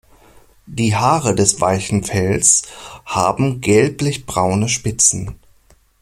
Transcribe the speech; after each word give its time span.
Die 0.65 0.95
Haare 0.95 1.35
des 1.35 1.61
weichen 1.61 2.03
Fells 2.03 2.63
haben 3.05 3.61
gelblichbraune 3.61 4.67
Spitzen. 4.67 5.35